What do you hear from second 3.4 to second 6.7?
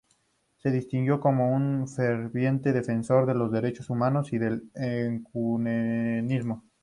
derechos humanos y del ecumenismo.